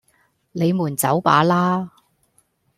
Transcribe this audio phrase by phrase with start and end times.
[0.53, 1.91] 你們走吧啦!